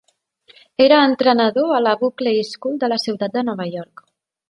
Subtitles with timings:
[0.85, 4.09] Era entrenador a la Buckley School de la ciutat de Nova York.